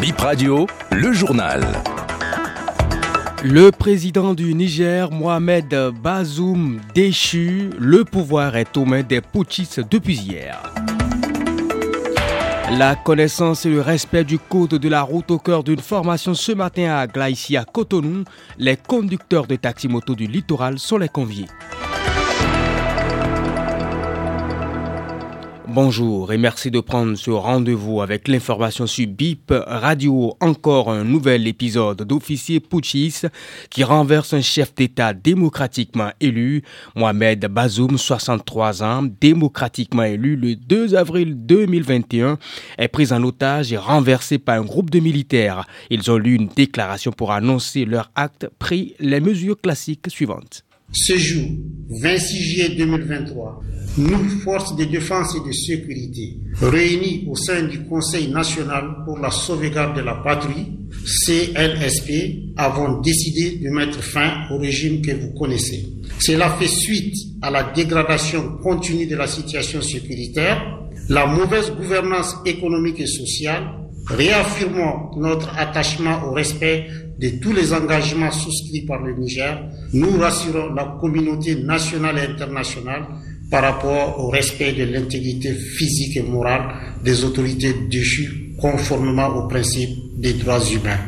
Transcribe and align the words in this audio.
Bip 0.00 0.20
Radio, 0.20 0.68
le 0.92 1.12
journal. 1.12 1.60
Le 3.42 3.70
président 3.72 4.32
du 4.32 4.54
Niger, 4.54 5.10
Mohamed 5.10 5.74
Bazoum, 6.00 6.80
déchu, 6.94 7.70
le 7.78 8.04
pouvoir 8.04 8.54
est 8.56 8.76
aux 8.76 8.84
mains 8.84 9.02
des 9.02 9.20
putschistes 9.20 9.80
depuis 9.90 10.14
hier. 10.14 10.62
La 12.78 12.94
connaissance 12.94 13.66
et 13.66 13.70
le 13.70 13.80
respect 13.80 14.22
du 14.22 14.38
code 14.38 14.74
de 14.74 14.88
la 14.88 15.02
route 15.02 15.32
au 15.32 15.38
cœur 15.38 15.64
d'une 15.64 15.80
formation 15.80 16.34
ce 16.34 16.52
matin 16.52 16.90
à 16.90 17.00
à 17.00 17.64
Cotonou, 17.64 18.22
les 18.56 18.76
conducteurs 18.76 19.48
de 19.48 19.56
taxi-moto 19.56 20.14
du 20.14 20.28
littoral 20.28 20.78
sont 20.78 20.98
les 20.98 21.08
conviés. 21.08 21.46
Bonjour 25.70 26.32
et 26.32 26.38
merci 26.38 26.70
de 26.70 26.80
prendre 26.80 27.14
ce 27.14 27.30
rendez-vous 27.30 28.00
avec 28.00 28.26
l'information 28.26 28.86
sur 28.86 29.06
BIP 29.06 29.52
Radio. 29.66 30.34
Encore 30.40 30.90
un 30.90 31.04
nouvel 31.04 31.46
épisode 31.46 32.04
d'officier 32.04 32.58
putschiste 32.58 33.28
qui 33.68 33.84
renverse 33.84 34.32
un 34.32 34.40
chef 34.40 34.74
d'État 34.74 35.12
démocratiquement 35.12 36.10
élu. 36.20 36.62
Mohamed 36.96 37.44
Bazoum, 37.48 37.98
63 37.98 38.82
ans, 38.82 39.06
démocratiquement 39.20 40.04
élu 40.04 40.36
le 40.36 40.56
2 40.56 40.94
avril 40.94 41.34
2021, 41.36 42.38
est 42.78 42.88
pris 42.88 43.12
en 43.12 43.22
otage 43.22 43.70
et 43.70 43.76
renversé 43.76 44.38
par 44.38 44.58
un 44.58 44.64
groupe 44.64 44.88
de 44.88 45.00
militaires. 45.00 45.66
Ils 45.90 46.10
ont 46.10 46.16
lu 46.16 46.34
une 46.34 46.48
déclaration 46.48 47.12
pour 47.12 47.30
annoncer 47.30 47.84
leur 47.84 48.10
acte 48.14 48.48
pris 48.58 48.94
les 49.00 49.20
mesures 49.20 49.60
classiques 49.60 50.06
suivantes. 50.08 50.64
Ce 50.92 51.16
jour, 51.16 51.48
26 52.02 52.42
juillet 52.42 52.68
2023, 52.76 53.62
nous, 53.98 54.28
forces 54.40 54.74
de 54.76 54.84
défense 54.84 55.34
et 55.36 55.46
de 55.46 55.52
sécurité, 55.52 56.38
réunis 56.62 57.26
au 57.28 57.34
sein 57.34 57.64
du 57.64 57.84
Conseil 57.84 58.28
national 58.28 59.04
pour 59.04 59.18
la 59.18 59.30
sauvegarde 59.30 59.96
de 59.96 60.02
la 60.02 60.14
patrie, 60.14 60.72
CNSP, 61.04 62.54
avons 62.56 63.00
décidé 63.00 63.58
de 63.58 63.68
mettre 63.70 64.02
fin 64.02 64.46
au 64.50 64.58
régime 64.58 65.02
que 65.02 65.12
vous 65.12 65.32
connaissez. 65.34 65.84
Cela 66.20 66.50
fait 66.58 66.68
suite 66.68 67.14
à 67.42 67.50
la 67.50 67.64
dégradation 67.64 68.56
continue 68.62 69.06
de 69.06 69.16
la 69.16 69.26
situation 69.26 69.82
sécuritaire, 69.82 70.78
la 71.10 71.26
mauvaise 71.26 71.70
gouvernance 71.72 72.36
économique 72.46 73.00
et 73.00 73.06
sociale, 73.06 73.64
réaffirmons 74.10 75.10
notre 75.16 75.56
attachement 75.58 76.24
au 76.26 76.32
respect 76.32 76.86
de 77.18 77.28
tous 77.40 77.52
les 77.52 77.72
engagements 77.72 78.30
souscrits 78.30 78.86
par 78.86 79.02
le 79.02 79.14
Niger, 79.16 79.60
nous 79.92 80.18
rassurons 80.18 80.72
la 80.74 80.96
communauté 81.00 81.56
nationale 81.56 82.18
et 82.18 82.32
internationale 82.32 83.06
par 83.50 83.62
rapport 83.62 84.18
au 84.24 84.28
respect 84.28 84.72
de 84.72 84.84
l'intégrité 84.84 85.52
physique 85.52 86.16
et 86.16 86.22
morale 86.22 86.68
des 87.04 87.24
autorités 87.24 87.74
déchues 87.90 88.54
conformément 88.60 89.28
aux 89.28 89.48
principes 89.48 89.96
des 90.18 90.34
droits 90.34 90.60
humains. 90.64 90.98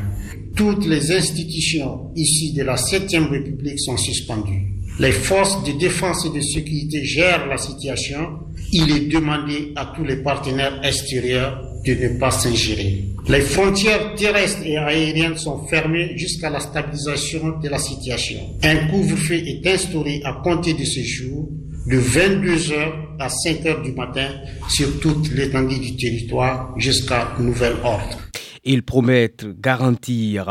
Toutes 0.56 0.86
les 0.86 1.12
institutions 1.12 2.10
ici 2.16 2.52
de 2.54 2.62
la 2.62 2.76
7e 2.76 3.28
République 3.28 3.78
sont 3.80 3.96
suspendues. 3.96 4.66
Les 4.98 5.12
forces 5.12 5.62
de 5.64 5.72
défense 5.72 6.26
et 6.26 6.36
de 6.36 6.40
sécurité 6.42 7.04
gèrent 7.04 7.46
la 7.46 7.56
situation. 7.56 8.40
Il 8.72 8.90
est 8.90 9.08
demandé 9.08 9.72
à 9.76 9.92
tous 9.96 10.04
les 10.04 10.16
partenaires 10.16 10.80
extérieurs 10.84 11.60
de 11.84 11.94
ne 11.94 12.18
pas 12.18 12.30
s'ingérer. 12.30 13.04
Les 13.28 13.40
frontières 13.40 14.14
terrestres 14.14 14.62
et 14.64 14.76
aériennes 14.76 15.36
sont 15.36 15.66
fermées 15.66 16.16
jusqu'à 16.16 16.50
la 16.50 16.60
stabilisation 16.60 17.58
de 17.58 17.68
la 17.68 17.78
situation. 17.78 18.38
Un 18.62 18.88
couvre-feu 18.88 19.34
est 19.34 19.66
instauré 19.66 20.20
à 20.24 20.40
compter 20.44 20.74
de 20.74 20.84
ce 20.84 21.00
jour 21.00 21.48
de 21.86 21.98
22h 21.98 22.92
à 23.18 23.28
5h 23.28 23.82
du 23.82 23.92
matin 23.92 24.28
sur 24.68 25.00
toute 25.00 25.30
l'étendue 25.32 25.78
du 25.78 25.96
territoire 25.96 26.74
jusqu'à 26.78 27.32
nouvel 27.38 27.74
ordre. 27.82 28.29
Ils 28.62 28.82
promettent 28.82 29.46
garantir 29.58 30.44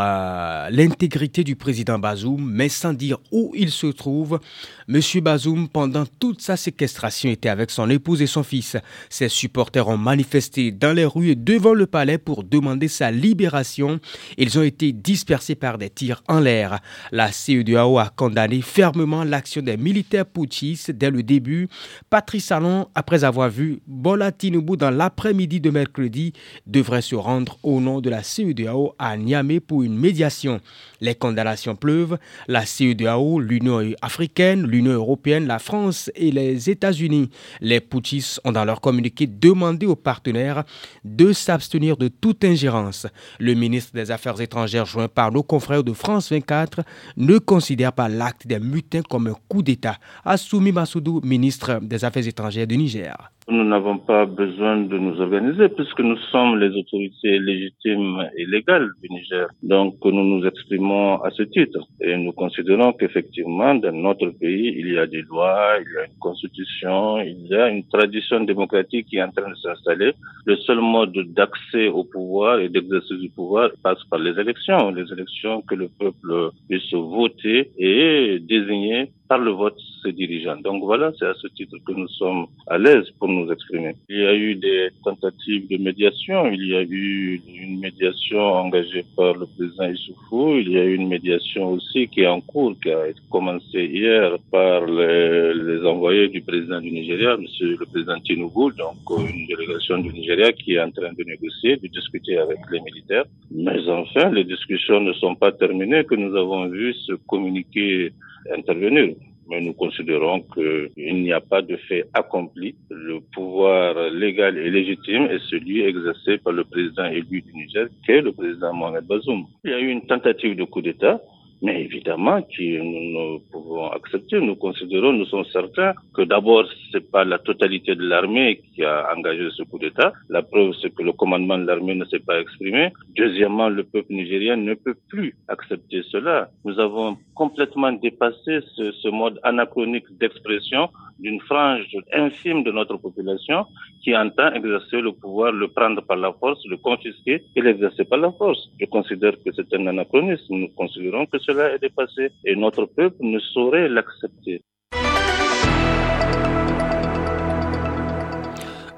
l'intégrité 0.71 1.43
du 1.43 1.55
président 1.55 1.99
Bazoum, 1.99 2.43
mais 2.43 2.67
sans 2.67 2.93
dire 2.93 3.19
où 3.31 3.51
il 3.55 3.69
se 3.69 3.85
trouve. 3.85 4.39
Monsieur 4.87 5.21
Bazoum, 5.21 5.69
pendant 5.69 6.05
toute 6.19 6.41
sa 6.41 6.57
séquestration, 6.57 7.29
était 7.29 7.49
avec 7.49 7.69
son 7.69 7.87
épouse 7.87 8.23
et 8.23 8.27
son 8.27 8.41
fils. 8.41 8.77
Ses 9.09 9.29
supporters 9.29 9.87
ont 9.87 9.97
manifesté 9.97 10.71
dans 10.71 10.91
les 10.91 11.05
rues 11.05 11.29
et 11.29 11.35
devant 11.35 11.75
le 11.75 11.85
palais 11.85 12.17
pour 12.17 12.43
demander 12.43 12.87
sa 12.87 13.11
libération. 13.11 13.99
Ils 14.39 14.57
ont 14.57 14.63
été 14.63 14.91
dispersés 14.91 15.53
par 15.53 15.77
des 15.77 15.91
tirs 15.91 16.23
en 16.27 16.39
l'air. 16.39 16.79
La 17.11 17.31
CEDAO 17.31 17.99
a 17.99 18.09
condamné 18.09 18.61
fermement 18.61 19.23
l'action 19.23 19.61
des 19.61 19.77
militaires 19.77 20.25
putschistes 20.25 20.89
dès 20.89 21.11
le 21.11 21.21
début. 21.21 21.67
Patrice 22.09 22.45
Salon, 22.45 22.87
après 22.95 23.23
avoir 23.23 23.51
vu 23.51 23.81
Bola 23.85 24.31
Tinubu 24.31 24.77
dans 24.77 24.89
l'après-midi 24.89 25.61
de 25.61 25.69
mercredi, 25.69 26.33
devrait 26.65 27.03
se 27.03 27.13
rendre 27.13 27.59
au 27.61 27.79
nom 27.79 27.98
de 28.01 28.09
la 28.09 28.23
CEDEAO 28.23 28.93
à 28.99 29.17
Niamey 29.17 29.59
pour 29.59 29.83
une 29.83 29.97
médiation. 29.97 30.59
Les 31.01 31.15
condamnations 31.15 31.75
pleuvent. 31.75 32.17
La 32.47 32.65
CEDEAO, 32.65 33.39
l'Union 33.39 33.81
africaine, 34.01 34.65
l'Union 34.65 34.93
européenne, 34.93 35.47
la 35.47 35.59
France 35.59 36.11
et 36.15 36.31
les 36.31 36.69
États-Unis. 36.69 37.29
Les 37.61 37.79
putschistes 37.79 38.41
ont 38.43 38.51
dans 38.51 38.65
leur 38.65 38.81
communiqué 38.81 39.27
demandé 39.27 39.85
aux 39.85 39.95
partenaires 39.95 40.63
de 41.03 41.31
s'abstenir 41.33 41.97
de 41.97 42.07
toute 42.07 42.43
ingérence. 42.43 43.07
Le 43.39 43.53
ministre 43.53 43.93
des 43.93 44.11
Affaires 44.11 44.39
étrangères, 44.41 44.85
joint 44.85 45.07
par 45.07 45.31
nos 45.31 45.43
confrères 45.43 45.83
de 45.83 45.93
France 45.93 46.31
24, 46.31 46.81
ne 47.17 47.37
considère 47.37 47.93
pas 47.93 48.09
l'acte 48.09 48.47
des 48.47 48.59
mutins 48.59 49.01
comme 49.01 49.27
un 49.27 49.35
coup 49.47 49.61
d'État. 49.63 49.97
Assoumi 50.25 50.71
Massoudou, 50.71 51.21
ministre 51.23 51.79
des 51.81 52.05
Affaires 52.05 52.27
étrangères 52.27 52.67
du 52.67 52.77
Niger. 52.77 53.15
Nous 53.51 53.63
n'avons 53.63 53.97
pas 53.97 54.27
besoin 54.27 54.77
de 54.77 54.95
nous 54.99 55.19
organiser 55.19 55.69
puisque 55.69 56.01
nous 56.01 56.17
sommes 56.31 56.59
les 56.59 56.69
autorités 56.77 57.39
légitimes 57.39 57.88
et 58.37 58.45
légales 58.45 58.89
du 59.01 59.09
Niger. 59.09 59.47
Donc 59.63 59.95
nous 60.03 60.23
nous 60.23 60.45
exprimons 60.45 61.21
à 61.21 61.29
ce 61.31 61.43
titre 61.43 61.79
et 62.01 62.15
nous 62.17 62.31
considérons 62.33 62.93
qu'effectivement 62.93 63.75
dans 63.75 63.91
notre 63.91 64.29
pays 64.29 64.75
il 64.77 64.93
y 64.93 64.97
a 64.97 65.07
des 65.07 65.21
lois, 65.23 65.77
il 65.81 65.91
y 65.93 65.97
a 65.97 66.05
une 66.05 66.19
constitution, 66.19 67.19
il 67.21 67.47
y 67.47 67.55
a 67.55 67.69
une 67.69 67.85
tradition 67.87 68.41
démocratique 68.41 69.07
qui 69.07 69.17
est 69.17 69.23
en 69.23 69.31
train 69.31 69.49
de 69.49 69.55
s'installer. 69.55 70.11
Le 70.45 70.55
seul 70.57 70.79
mode 70.79 71.13
d'accès 71.33 71.87
au 71.87 72.03
pouvoir 72.03 72.59
et 72.59 72.69
d'exercice 72.69 73.19
du 73.19 73.29
pouvoir 73.29 73.69
passe 73.83 74.03
par 74.09 74.19
les 74.19 74.39
élections, 74.39 74.91
les 74.91 75.11
élections 75.11 75.61
que 75.61 75.75
le 75.75 75.87
peuple 75.99 76.51
puisse 76.67 76.93
voter 76.93 77.71
et 77.77 78.39
désigner 78.39 79.11
par 79.29 79.37
le 79.37 79.51
vote 79.51 79.79
ses 80.03 80.11
dirigeants. 80.11 80.57
Donc 80.57 80.83
voilà, 80.83 81.11
c'est 81.17 81.27
à 81.27 81.35
ce 81.35 81.47
titre 81.49 81.77
que 81.85 81.93
nous 81.93 82.07
sommes 82.07 82.47
à 82.67 82.77
l'aise 82.79 83.07
pour 83.19 83.27
nous 83.27 83.51
exprimer. 83.51 83.93
Il 84.09 84.19
y 84.19 84.25
a 84.25 84.33
eu 84.33 84.55
des 84.55 84.89
tentatives 85.03 85.67
de 85.69 85.77
médiation, 85.77 86.47
il 86.47 86.65
y 86.67 86.75
a 86.75 86.81
eu 86.81 87.39
une 87.63 87.79
médiation 87.79 88.41
engagée 88.63 89.05
par 89.15 89.33
le 89.35 89.45
président 89.45 89.87
Issoufou, 89.87 90.55
il 90.57 90.69
y 90.71 90.79
a 90.79 90.83
eu 90.83 90.95
une 90.95 91.07
médiation 91.07 91.63
aussi 91.73 92.07
qui 92.07 92.21
est 92.21 92.27
en 92.27 92.41
cours, 92.41 92.73
qui 92.81 92.89
a 92.91 93.03
commencé 93.29 93.85
hier 93.85 94.35
par 94.51 94.85
les, 94.87 95.53
les 95.53 95.85
envoyés 95.85 96.27
du 96.29 96.41
président 96.41 96.81
du 96.81 96.91
Nigeria, 96.91 97.37
monsieur 97.37 97.77
le 97.79 97.85
président 97.85 98.19
Tinubu, 98.21 98.65
donc 98.77 98.97
une 99.19 99.45
délégation 99.45 99.99
du 99.99 100.11
Nigeria 100.11 100.51
qui 100.53 100.73
est 100.73 100.81
en 100.81 100.89
train 100.89 101.13
de 101.13 101.23
négocier, 101.23 101.77
de 101.77 101.87
discuter 101.87 102.39
avec 102.39 102.57
les 102.71 102.81
militaires. 102.81 103.25
Mais 103.51 103.87
enfin, 103.89 104.31
les 104.31 104.43
discussions 104.43 105.01
ne 105.01 105.13
sont 105.13 105.35
pas 105.35 105.51
terminées, 105.51 106.03
que 106.03 106.15
nous 106.15 106.35
avons 106.35 106.67
vu 106.67 106.95
ce 107.05 107.13
communiqué 107.27 108.11
intervenir. 108.55 109.15
Mais 109.49 109.61
nous 109.61 109.73
considérons 109.73 110.41
qu'il 110.53 111.23
n'y 111.23 111.33
a 111.33 111.39
pas 111.41 111.63
de 111.63 111.75
fait 111.75 112.05
accompli. 112.13 112.75
Le 112.91 113.19
pouvoir 113.33 113.95
légal 114.11 114.57
et 114.59 114.69
légitime 114.69 115.23
est 115.23 115.41
celui 115.49 115.81
exercé 115.81 116.37
par 116.37 116.53
le 116.53 116.63
président 116.63 117.05
élu 117.05 117.41
du 117.41 117.53
Niger, 117.55 117.87
qui 118.05 118.11
est 118.11 118.21
le 118.21 118.31
président 118.31 118.73
Mohamed 118.73 119.05
Bazoum. 119.05 119.45
Il 119.63 119.71
y 119.71 119.73
a 119.73 119.79
eu 119.79 119.87
une 119.89 120.05
tentative 120.05 120.55
de 120.55 120.65
coup 120.65 120.83
d'État 120.83 121.19
mais 121.61 121.81
évidemment 121.81 122.41
que 122.41 122.81
nous 122.81 123.35
ne 123.35 123.39
pouvons 123.51 123.89
accepter. 123.91 124.39
Nous 124.39 124.55
considérons, 124.55 125.13
nous 125.13 125.25
sommes 125.25 125.45
certains 125.51 125.93
que 126.13 126.21
d'abord, 126.21 126.65
c'est 126.91 127.11
pas 127.11 127.23
la 127.23 127.39
totalité 127.39 127.95
de 127.95 128.03
l'armée 128.07 128.61
qui 128.73 128.83
a 128.83 129.13
engagé 129.15 129.49
ce 129.55 129.63
coup 129.63 129.79
d'État. 129.79 130.13
La 130.29 130.41
preuve, 130.41 130.73
c'est 130.81 130.93
que 130.93 131.03
le 131.03 131.11
commandement 131.13 131.57
de 131.57 131.65
l'armée 131.65 131.95
ne 131.95 132.05
s'est 132.05 132.19
pas 132.19 132.39
exprimé. 132.39 132.91
Deuxièmement, 133.15 133.69
le 133.69 133.83
peuple 133.83 134.13
nigérien 134.13 134.55
ne 134.55 134.73
peut 134.73 134.95
plus 135.09 135.35
accepter 135.47 136.01
cela. 136.11 136.49
Nous 136.63 136.79
avons 136.79 137.17
complètement 137.35 137.91
dépassé 137.91 138.59
ce, 138.75 138.91
ce 138.91 139.07
mode 139.09 139.39
anachronique 139.43 140.05
d'expression 140.19 140.89
d'une 141.19 141.41
frange 141.41 141.85
infime 142.13 142.63
de 142.63 142.71
notre 142.71 142.97
population 142.97 143.65
qui 144.03 144.15
entend 144.15 144.51
exercer 144.53 145.01
le 145.01 145.11
pouvoir, 145.11 145.51
le 145.51 145.67
prendre 145.67 146.01
par 146.01 146.17
la 146.17 146.33
force, 146.33 146.59
le 146.65 146.77
confisquer 146.77 147.43
et 147.55 147.61
l'exercer 147.61 148.05
par 148.05 148.19
la 148.19 148.31
force. 148.31 148.69
Je 148.79 148.85
considère 148.85 149.33
que 149.43 149.51
c'est 149.55 149.73
un 149.73 149.87
anachronisme. 149.87 150.55
Nous 150.55 150.69
considérons 150.69 151.25
que 151.25 151.39
cela 151.39 151.73
est 151.73 151.79
dépassé 151.79 152.29
et 152.45 152.55
notre 152.55 152.85
peuple 152.85 153.17
ne 153.19 153.39
saurait 153.39 153.89
l'accepter. 153.89 154.61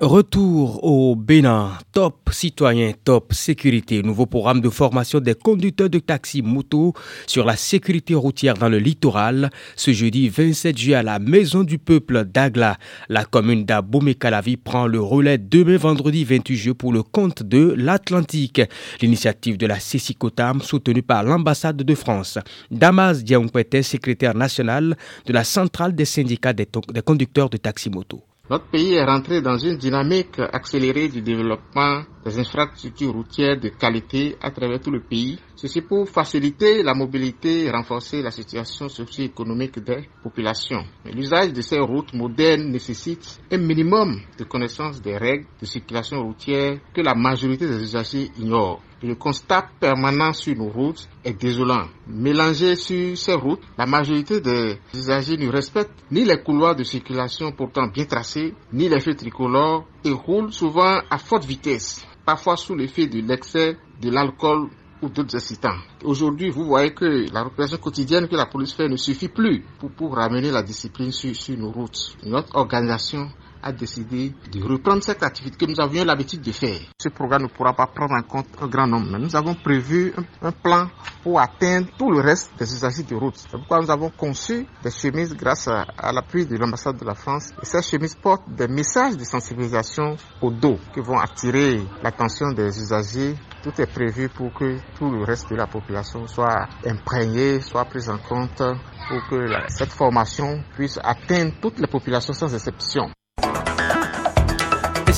Retour 0.01 0.83
au 0.83 1.15
Bénin. 1.15 1.77
Top 1.91 2.31
citoyen, 2.31 2.93
top 3.03 3.33
sécurité. 3.33 4.01
Nouveau 4.01 4.25
programme 4.25 4.59
de 4.59 4.69
formation 4.71 5.19
des 5.19 5.35
conducteurs 5.35 5.91
de 5.91 5.99
taxi 5.99 6.41
moto 6.41 6.95
sur 7.27 7.45
la 7.45 7.55
sécurité 7.55 8.15
routière 8.15 8.55
dans 8.55 8.67
le 8.67 8.79
littoral. 8.79 9.51
Ce 9.75 9.93
jeudi 9.93 10.27
27 10.27 10.75
juillet 10.75 10.95
à 10.95 11.03
la 11.03 11.19
Maison 11.19 11.63
du 11.63 11.77
Peuple 11.77 12.25
d'Agla. 12.25 12.79
La 13.09 13.25
commune 13.25 13.63
d'Abomey-Calavi 13.63 14.57
prend 14.57 14.87
le 14.87 14.99
relais 14.99 15.37
demain 15.37 15.77
vendredi 15.77 16.23
28 16.23 16.55
juillet 16.55 16.73
pour 16.73 16.93
le 16.93 17.03
compte 17.03 17.43
de 17.43 17.75
l'Atlantique. 17.77 18.63
L'initiative 19.01 19.59
de 19.59 19.67
la 19.67 19.79
CECICOTAM 19.79 20.61
soutenue 20.61 21.03
par 21.03 21.21
l'ambassade 21.21 21.77
de 21.77 21.93
France. 21.93 22.39
Damas 22.71 23.23
Diampouete, 23.23 23.83
secrétaire 23.83 24.33
national 24.33 24.97
de 25.27 25.33
la 25.33 25.43
centrale 25.43 25.93
des 25.93 26.05
syndicats 26.05 26.53
des, 26.53 26.67
des 26.91 27.01
conducteurs 27.03 27.51
de 27.51 27.57
taxi 27.57 27.91
moto. 27.91 28.23
Notre 28.49 28.65
pays 28.69 28.95
est 28.95 29.05
rentré 29.05 29.41
dans 29.41 29.57
une 29.57 29.77
dynamique 29.77 30.39
accélérée 30.39 31.07
du 31.07 31.21
développement 31.21 32.01
des 32.25 32.37
infrastructures 32.39 33.13
routières 33.13 33.57
de 33.59 33.69
qualité 33.69 34.35
à 34.41 34.51
travers 34.51 34.81
tout 34.81 34.91
le 34.91 34.99
pays. 34.99 35.39
Ceci 35.55 35.81
pour 35.81 36.09
faciliter 36.09 36.83
la 36.83 36.93
mobilité 36.93 37.63
et 37.65 37.71
renforcer 37.71 38.21
la 38.21 38.31
situation 38.31 38.89
socio-économique 38.89 39.79
des 39.79 40.09
populations. 40.23 40.83
L'usage 41.05 41.53
de 41.53 41.61
ces 41.61 41.79
routes 41.79 42.13
modernes 42.13 42.69
nécessite 42.71 43.39
un 43.51 43.57
minimum 43.57 44.19
de 44.37 44.43
connaissance 44.43 45.01
des 45.01 45.17
règles 45.17 45.45
de 45.61 45.65
circulation 45.65 46.21
routière 46.21 46.79
que 46.93 47.01
la 47.01 47.13
majorité 47.15 47.67
des 47.67 47.81
usagers 47.81 48.31
ignorent. 48.37 48.81
Le 49.03 49.15
constat 49.15 49.67
permanent 49.79 50.31
sur 50.31 50.55
nos 50.55 50.69
routes 50.69 51.09
est 51.25 51.33
désolant. 51.33 51.87
Mélangé 52.07 52.75
sur 52.75 53.17
ces 53.17 53.33
routes, 53.33 53.61
la 53.75 53.87
majorité 53.87 54.41
des 54.41 54.77
usagers 54.93 55.37
ne 55.37 55.49
respectent 55.49 56.03
ni 56.11 56.23
les 56.23 56.39
couloirs 56.43 56.75
de 56.75 56.83
circulation 56.83 57.51
pourtant 57.51 57.87
bien 57.87 58.05
tracés, 58.05 58.53
ni 58.71 58.89
les 58.89 58.99
feux 58.99 59.15
tricolores 59.15 59.85
et 60.03 60.11
roulent 60.11 60.53
souvent 60.53 60.99
à 61.09 61.17
forte 61.17 61.45
vitesse, 61.45 62.05
parfois 62.25 62.57
sous 62.57 62.75
l'effet 62.75 63.07
de 63.07 63.21
l'excès 63.21 63.75
de 63.99 64.09
l'alcool 64.11 64.69
ou 65.01 65.09
d'autres 65.09 65.35
incitants. 65.35 65.77
Aujourd'hui, 66.03 66.51
vous 66.51 66.65
voyez 66.65 66.93
que 66.93 67.25
la 67.33 67.41
représentation 67.41 67.83
quotidienne 67.83 68.27
que 68.27 68.35
la 68.35 68.45
police 68.45 68.73
fait 68.73 68.87
ne 68.87 68.97
suffit 68.97 69.29
plus 69.29 69.63
pour, 69.79 69.89
pour 69.89 70.15
ramener 70.15 70.51
la 70.51 70.61
discipline 70.61 71.11
sur, 71.11 71.35
sur 71.35 71.57
nos 71.57 71.71
routes. 71.71 72.15
Notre 72.23 72.55
organisation 72.55 73.29
a 73.63 73.71
décidé 73.71 74.33
de 74.51 74.63
reprendre 74.63 75.03
cette 75.03 75.23
activité 75.23 75.65
que 75.65 75.71
nous 75.71 75.79
avions 75.79 76.03
l'habitude 76.05 76.41
de 76.41 76.51
faire. 76.51 76.79
Ce 77.01 77.09
programme 77.09 77.43
ne 77.43 77.47
pourra 77.47 77.73
pas 77.73 77.87
prendre 77.87 78.13
en 78.15 78.21
compte 78.21 78.47
un 78.61 78.67
grand 78.67 78.87
nombre, 78.87 79.07
mais 79.11 79.19
nous 79.19 79.35
avons 79.35 79.53
prévu 79.55 80.13
un, 80.41 80.51
plan 80.51 80.87
pour 81.23 81.39
atteindre 81.39 81.87
tout 81.97 82.11
le 82.11 82.19
reste 82.19 82.51
des 82.59 82.71
usagers 82.73 83.03
de 83.03 83.15
route. 83.15 83.35
C'est 83.37 83.51
pourquoi 83.51 83.79
nous 83.79 83.89
avons 83.89 84.09
conçu 84.09 84.65
des 84.83 84.91
chemises 84.91 85.33
grâce 85.35 85.67
à, 85.67 85.85
l'appui 86.11 86.45
de 86.45 86.57
l'ambassade 86.57 86.97
de 86.97 87.05
la 87.05 87.15
France. 87.15 87.51
Ces 87.63 87.81
chemises 87.81 88.15
portent 88.15 88.49
des 88.49 88.67
messages 88.67 89.17
de 89.17 89.23
sensibilisation 89.23 90.15
au 90.41 90.51
dos 90.51 90.77
qui 90.93 90.99
vont 90.99 91.17
attirer 91.19 91.81
l'attention 92.03 92.51
des 92.51 92.67
usagers 92.79 93.35
tout 93.61 93.79
est 93.79 93.85
prévu 93.85 94.27
pour 94.29 94.51
que 94.53 94.77
tout 94.97 95.09
le 95.11 95.23
reste 95.23 95.49
de 95.51 95.55
la 95.55 95.67
population 95.67 96.25
soit 96.27 96.67
imprégné, 96.85 97.61
soit 97.61 97.85
pris 97.85 98.09
en 98.09 98.17
compte 98.17 98.57
pour 98.57 99.27
que 99.29 99.45
cette 99.69 99.91
formation 99.91 100.63
puisse 100.75 100.99
atteindre 101.03 101.53
toutes 101.61 101.79
les 101.79 101.87
populations 101.87 102.33
sans 102.33 102.53
exception. 102.53 103.09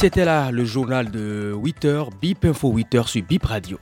C'était 0.03 0.25
là 0.25 0.51
le 0.51 0.65
journal 0.65 1.09
de 1.11 1.53
8h, 1.55 2.09
BIP 2.19 2.44
Info 2.44 2.73
8h 2.73 3.07
sur 3.07 3.23
BIP 3.23 3.45
Radio. 3.45 3.79